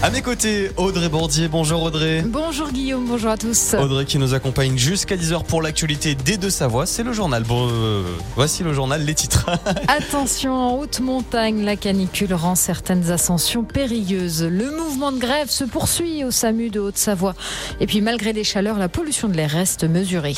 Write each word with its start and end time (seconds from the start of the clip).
À 0.00 0.10
mes 0.10 0.22
côtés, 0.22 0.70
Audrey 0.76 1.08
Bordier. 1.08 1.48
Bonjour 1.48 1.82
Audrey. 1.82 2.22
Bonjour 2.24 2.70
Guillaume, 2.70 3.04
bonjour 3.08 3.32
à 3.32 3.36
tous. 3.36 3.74
Audrey 3.74 4.04
qui 4.04 4.18
nous 4.18 4.32
accompagne 4.32 4.78
jusqu'à 4.78 5.16
10h 5.16 5.42
pour 5.42 5.60
l'actualité 5.60 6.14
des 6.14 6.36
Deux-Savoie. 6.36 6.86
C'est 6.86 7.02
le 7.02 7.12
journal. 7.12 7.42
Bon, 7.42 7.68
euh, 7.68 8.04
voici 8.36 8.62
le 8.62 8.72
journal, 8.72 9.04
les 9.04 9.14
titres. 9.14 9.50
Attention, 9.88 10.54
en 10.54 10.76
haute 10.78 11.00
montagne, 11.00 11.64
la 11.64 11.74
canicule 11.74 12.32
rend 12.32 12.54
certaines 12.54 13.10
ascensions 13.10 13.64
périlleuses. 13.64 14.44
Le 14.44 14.70
mouvement 14.70 15.10
de 15.10 15.18
grève 15.18 15.50
se 15.50 15.64
poursuit 15.64 16.22
au 16.22 16.30
SAMU 16.30 16.70
de 16.70 16.78
Haute-Savoie. 16.78 17.34
Et 17.80 17.86
puis 17.86 18.00
malgré 18.00 18.32
les 18.32 18.44
chaleurs, 18.44 18.78
la 18.78 18.88
pollution 18.88 19.26
de 19.26 19.34
l'air 19.34 19.50
reste 19.50 19.82
mesurée. 19.82 20.36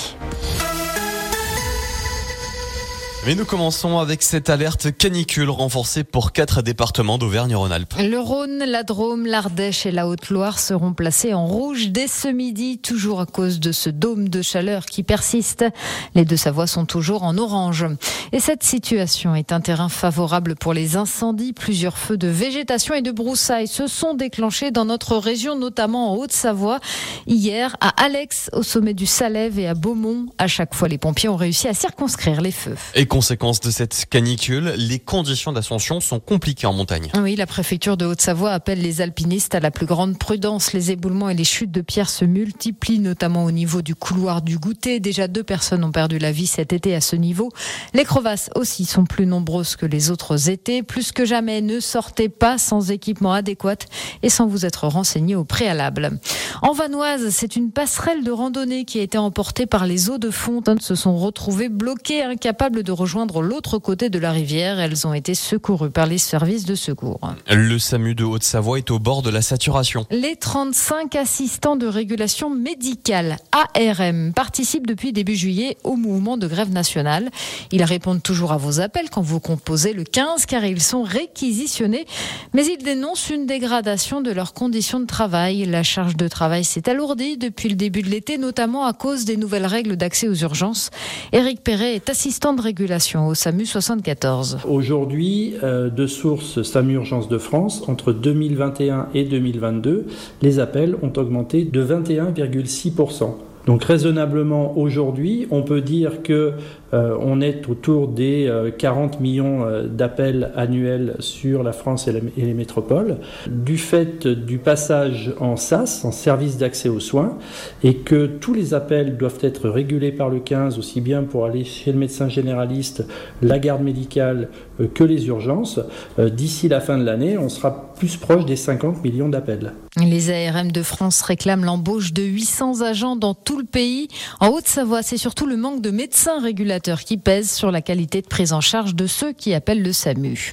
Mais 3.27 3.35
nous 3.35 3.45
commençons 3.45 3.99
avec 3.99 4.23
cette 4.23 4.49
alerte 4.49 4.97
canicule 4.97 5.51
renforcée 5.51 6.05
pour 6.05 6.33
quatre 6.33 6.63
départements 6.63 7.19
d'Auvergne-Rhône-Alpes. 7.19 7.93
Le 7.99 8.19
Rhône, 8.19 8.65
la 8.65 8.83
Drôme, 8.83 9.27
l'Ardèche 9.27 9.85
et 9.85 9.91
la 9.91 10.09
Haute-Loire 10.09 10.59
seront 10.59 10.95
placés 10.95 11.35
en 11.35 11.47
rouge 11.47 11.91
dès 11.91 12.07
ce 12.07 12.29
midi, 12.29 12.79
toujours 12.79 13.21
à 13.21 13.27
cause 13.27 13.61
de 13.61 13.73
ce 13.73 13.91
dôme 13.91 14.31
de 14.31 14.41
chaleur 14.41 14.87
qui 14.87 15.03
persiste. 15.03 15.67
Les 16.15 16.25
deux 16.25 16.39
Savoies 16.39 16.67
sont 16.67 16.87
toujours 16.87 17.23
en 17.23 17.37
orange. 17.37 17.85
Et 18.33 18.41
cette 18.41 18.63
situation 18.63 19.35
est 19.35 19.53
un 19.53 19.61
terrain 19.61 19.91
favorable 19.91 20.57
pour 20.57 20.73
les 20.73 20.97
incendies. 20.97 21.53
Plusieurs 21.53 21.99
feux 21.99 22.17
de 22.17 22.29
végétation 22.29 22.95
et 22.95 23.03
de 23.03 23.11
broussailles 23.11 23.69
se 23.69 23.87
sont 23.87 24.15
déclenchés 24.15 24.71
dans 24.71 24.87
notre 24.87 25.19
région, 25.19 25.59
notamment 25.59 26.15
en 26.15 26.17
Haute-Savoie. 26.17 26.81
Hier, 27.27 27.77
à 27.83 27.89
Alex, 28.03 28.49
au 28.55 28.63
sommet 28.63 28.95
du 28.95 29.05
Salève 29.05 29.59
et 29.59 29.69
à 29.69 29.75
Beaumont, 29.75 30.25
à 30.39 30.47
chaque 30.47 30.75
fois, 30.75 30.89
les 30.89 30.97
pompiers 30.97 31.29
ont 31.29 31.37
réussi 31.37 31.69
à 31.69 31.75
circonscrire 31.75 32.41
les 32.41 32.53
feux. 32.53 32.77
Et 32.95 33.10
conséquence 33.11 33.59
de 33.59 33.73
cette 33.73 34.07
canicule, 34.09 34.73
les 34.77 35.01
conditions 35.01 35.53
d'ascension 35.53 35.99
sont 35.99 36.21
compliquées 36.21 36.69
en 36.69 36.73
montagne. 36.73 37.11
Oui, 37.21 37.35
la 37.35 37.47
préfecture 37.47 37.97
de 37.97 38.07
Haute-Savoie 38.07 38.53
appelle 38.53 38.81
les 38.81 39.01
alpinistes 39.01 39.57
à 39.57 39.61
la 39.61 39.73
plus 39.73 39.85
grande 39.85 40.17
prudence. 40.17 40.73
Les 40.73 40.93
éboulements 40.93 41.29
et 41.29 41.35
les 41.35 41.45
chutes 41.45 41.73
de 41.73 41.81
pierres 41.81 42.09
se 42.09 42.25
multiplient, 42.25 43.01
notamment 43.01 43.45
au 43.45 43.51
niveau 43.51 43.83
du 43.83 43.97
couloir 43.97 44.43
du 44.43 44.59
goûter. 44.59 45.01
Déjà 45.01 45.27
deux 45.27 45.43
personnes 45.43 45.83
ont 45.83 45.91
perdu 45.91 46.19
la 46.21 46.31
vie 46.31 46.47
cet 46.47 46.73
été 46.73 46.95
à 46.95 47.01
ce 47.01 47.17
niveau. 47.17 47.51
Les 47.95 48.05
crevasses 48.05 48.49
aussi 48.55 48.85
sont 48.85 49.05
plus 49.05 49.27
nombreuses 49.27 49.75
que 49.75 49.87
les 49.87 50.13
autres 50.13 50.49
étés. 50.49 50.85
Plus 50.85 51.11
que 51.11 51.25
jamais, 51.25 51.63
ne 51.63 51.81
sortez 51.81 52.29
pas 52.29 52.59
sans 52.59 52.93
équipement 52.93 53.33
adéquat 53.33 53.87
et 54.23 54.31
sans 54.31 54.47
vous 54.47 54.65
être 54.65 54.87
renseigné 54.87 55.35
au 55.35 55.43
préalable. 55.43 56.21
En 56.63 56.75
Vanoise, 56.75 57.31
c'est 57.31 57.57
une 57.57 57.73
passerelle 57.73 58.23
de 58.23 58.31
randonnée 58.31 58.85
qui 58.85 59.01
a 59.01 59.03
été 59.03 59.19
emportée 59.19 59.67
par 59.67 59.85
les 59.87 60.11
eaux 60.11 60.19
de 60.19 60.31
fontaine 60.31 60.79
se 60.79 60.95
sont 60.95 61.17
retrouvées 61.17 61.69
bloquées, 61.69 62.23
incapables 62.23 62.85
de 62.85 63.00
rejoindre 63.01 63.41
l'autre 63.41 63.79
côté 63.79 64.11
de 64.11 64.19
la 64.19 64.31
rivière. 64.31 64.79
Elles 64.79 65.07
ont 65.07 65.15
été 65.15 65.35
secourues 65.35 65.91
par 65.91 66.07
les 66.07 66.19
services 66.19 66.67
de 66.67 66.75
secours. 66.75 67.19
Le 67.49 67.79
SAMU 67.79 68.15
de 68.15 68.25
Haute-Savoie 68.25 68.77
est 68.77 68.91
au 68.91 68.99
bord 68.99 69.23
de 69.23 69.31
la 69.31 69.41
saturation. 69.41 70.05
Les 70.11 70.37
35 70.37 71.17
assistants 71.17 71.77
de 71.77 71.87
régulation 71.87 72.51
médicale 72.51 73.39
ARM 73.53 74.35
participent 74.35 74.87
depuis 74.87 75.15
début 75.15 75.35
juillet 75.35 75.79
au 75.83 75.97
mouvement 75.97 76.37
de 76.37 76.47
grève 76.47 76.71
nationale. 76.71 77.31
Ils 77.73 77.85
répondent 77.85 78.23
toujours 78.23 78.53
à 78.53 78.59
vos 78.59 78.81
appels 78.81 79.09
quand 79.09 79.23
vous 79.23 79.41
composez 79.41 79.95
le 79.95 80.05
15 80.05 80.45
car 80.45 80.67
ils 80.67 80.83
sont 80.83 81.03
réquisitionnés, 81.03 82.05
mais 82.53 82.67
ils 82.67 82.85
dénoncent 82.85 83.31
une 83.31 83.47
dégradation 83.47 84.21
de 84.21 84.31
leurs 84.31 84.53
conditions 84.53 85.01
de 85.01 85.07
travail. 85.07 85.65
La 85.65 85.83
charge 85.83 86.17
de 86.17 86.29
travail 86.29 86.65
s'est 86.65 86.91
alourdie 86.91 87.39
depuis 87.39 87.71
le 87.71 87.77
début 87.77 88.03
de 88.03 88.11
l'été, 88.11 88.37
notamment 88.37 88.85
à 88.85 88.93
cause 88.93 89.25
des 89.25 89.39
nouvelles 89.39 89.67
règles 89.67 89.97
d'accès 89.97 90.29
aux 90.29 90.35
urgences. 90.35 90.91
Éric 91.33 91.65
Perret 91.65 91.95
est 91.95 92.11
assistant 92.11 92.53
de 92.53 92.61
régulation 92.61 92.90
au 92.91 93.35
SAMU 93.35 93.67
74. 93.67 94.59
Aujourd'hui, 94.69 95.55
euh, 95.63 95.91
de 95.91 96.09
source 96.09 96.63
SAMU 96.63 96.95
Urgence 96.95 97.29
de 97.29 97.39
France, 97.39 97.85
entre 97.89 98.13
2021 98.13 99.09
et 99.15 99.25
2022, 99.25 100.07
les 100.43 100.59
appels 100.59 100.97
ont 101.03 101.13
augmenté 101.17 101.65
de 101.65 101.85
21,6%. 101.85 103.37
Donc 103.67 103.85
raisonnablement 103.85 104.79
aujourd'hui, 104.79 105.47
on 105.51 105.63
peut 105.63 105.81
dire 105.81 106.23
que 106.23 106.53
euh, 106.93 107.17
on 107.21 107.41
est 107.41 107.69
autour 107.69 108.09
des 108.09 108.47
euh, 108.49 108.71
40 108.71 109.21
millions 109.21 109.65
euh, 109.65 109.87
d'appels 109.87 110.51
annuels 110.57 111.15
sur 111.21 111.63
la 111.63 111.73
France 111.73 112.09
et, 112.09 112.23
et, 112.37 112.45
les 112.45 112.55
métropoles, 112.55 113.19
du 113.49 113.79
fait 113.79 114.27
du 114.27 114.59
passage 114.59 115.33
en 115.39 115.57
SAS, 115.57 116.05
en 116.05 116.11
service 116.11 116.57
d'accès 116.57 116.89
aux 116.89 117.01
soins, 117.01 117.39
et 117.85 117.95
que 117.95 118.27
tous 118.27 118.55
les 118.55 118.75
appels 118.75 119.17
doivent 119.17 119.39
être 119.43 119.69
régulés 119.69 120.13
par 120.13 120.31
le 120.31 120.41
15, 120.41 120.79
aussi 120.79 121.01
bien 121.01 121.23
pour 121.23 121.45
aller 121.45 121.65
chez 121.65 121.93
le 121.93 121.99
médecin 121.99 122.29
généraliste, 122.29 123.05
la 123.43 123.59
garde 123.59 123.83
médicale, 123.83 124.49
euh, 124.81 124.87
que 124.93 125.05
les 125.05 125.27
urgences. 125.29 125.81
Euh, 126.19 126.29
d'ici 126.29 126.69
la 126.69 126.81
fin 126.81 126.99
de 126.99 127.05
l'année, 127.05 127.39
on 127.39 127.49
sera 127.49 127.93
plus 127.99 128.17
proche 128.17 128.45
des 128.45 128.57
50 128.57 129.03
millions 129.05 129.29
d'appels. 129.29 129.73
Les 129.97 130.31
ARM 130.31 130.71
de 130.71 130.85
France 130.85 131.21
réclament 131.21 131.65
l'embauche 131.65 132.13
de 132.13 132.23
800 132.23 132.83
agents 132.83 133.17
dans 133.17 133.35
tout 133.35 133.59
le 133.59 133.65
pays. 133.65 134.07
En 134.39 134.49
Haute-Savoie, 134.49 135.03
c'est 135.03 135.17
surtout 135.17 135.47
le 135.47 135.57
manque 135.57 135.83
de 135.83 135.91
médecins 135.91 136.41
régulateurs 136.41 137.01
qui 137.01 137.17
pèse 137.17 137.51
sur 137.51 137.73
la 137.73 137.83
qualité 137.83 138.23
de 138.23 138.29
prise 138.29 138.53
en 138.53 138.61
charge 138.61 138.95
de 138.95 139.09
ceux 139.09 139.33
qui 139.33 139.53
appellent 139.53 139.83
le 139.83 139.93
SAMU. 139.93 140.53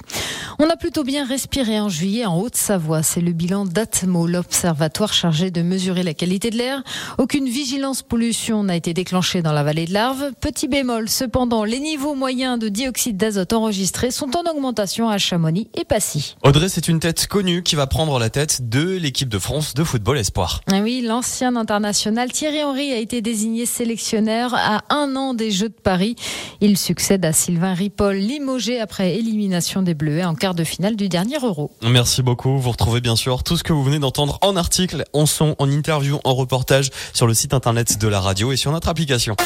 On 0.58 0.68
a 0.68 0.74
plutôt 0.74 1.04
bien 1.04 1.24
respiré 1.24 1.78
en 1.78 1.88
juillet 1.88 2.26
en 2.26 2.36
Haute-Savoie. 2.36 3.04
C'est 3.04 3.20
le 3.20 3.30
bilan 3.30 3.64
d'Atmo, 3.64 4.26
l'observatoire 4.26 5.12
chargé 5.12 5.52
de 5.52 5.62
mesurer 5.62 6.02
la 6.02 6.14
qualité 6.14 6.50
de 6.50 6.56
l'air. 6.56 6.82
Aucune 7.18 7.48
vigilance 7.48 8.02
pollution 8.02 8.64
n'a 8.64 8.74
été 8.74 8.92
déclenchée 8.92 9.40
dans 9.40 9.52
la 9.52 9.62
vallée 9.62 9.86
de 9.86 9.92
l'Arve. 9.92 10.32
Petit 10.40 10.66
bémol, 10.66 11.08
cependant, 11.08 11.62
les 11.62 11.78
niveaux 11.78 12.16
moyens 12.16 12.58
de 12.58 12.68
dioxyde 12.68 13.16
d'azote 13.16 13.52
enregistrés 13.52 14.10
sont 14.10 14.36
en 14.36 14.50
augmentation 14.50 15.08
à 15.08 15.18
Chamonix 15.18 15.68
et 15.74 15.84
Passy. 15.84 16.34
Audrey, 16.42 16.68
c'est 16.68 16.88
une 16.88 16.98
tête 16.98 17.28
connue 17.28 17.62
qui 17.62 17.76
va 17.76 17.86
prendre 17.86 18.18
la 18.18 18.28
tête 18.28 18.68
de 18.68 18.96
l'équipe 18.96 19.27
de 19.28 19.38
France 19.38 19.74
de 19.74 19.84
football 19.84 20.18
espoir. 20.18 20.60
Ah 20.70 20.80
oui, 20.80 21.02
l'ancien 21.06 21.56
international 21.56 22.32
Thierry 22.32 22.62
Henry 22.64 22.92
a 22.92 22.96
été 22.98 23.20
désigné 23.20 23.66
sélectionneur 23.66 24.54
à 24.54 24.82
un 24.90 25.14
an 25.16 25.34
des 25.34 25.50
Jeux 25.50 25.68
de 25.68 25.74
Paris. 25.74 26.16
Il 26.60 26.76
succède 26.76 27.24
à 27.24 27.32
Sylvain 27.32 27.74
Ripoll, 27.74 28.16
limogé 28.16 28.80
après 28.80 29.14
élimination 29.16 29.82
des 29.82 29.94
Bleuets 29.94 30.24
en 30.24 30.34
quart 30.34 30.54
de 30.54 30.64
finale 30.64 30.96
du 30.96 31.08
dernier 31.08 31.36
Euro. 31.42 31.70
Merci 31.82 32.22
beaucoup. 32.22 32.58
Vous 32.58 32.70
retrouvez 32.70 33.00
bien 33.00 33.16
sûr 33.16 33.42
tout 33.42 33.56
ce 33.56 33.64
que 33.64 33.72
vous 33.72 33.84
venez 33.84 33.98
d'entendre 33.98 34.38
en 34.42 34.56
article, 34.56 35.04
en 35.12 35.26
son, 35.26 35.54
en 35.58 35.70
interview, 35.70 36.18
en 36.24 36.34
reportage 36.34 36.90
sur 37.12 37.26
le 37.26 37.34
site 37.34 37.54
internet 37.54 37.98
de 37.98 38.08
la 38.08 38.20
radio 38.20 38.52
et 38.52 38.56
sur 38.56 38.72
notre 38.72 38.88
application. 38.88 39.36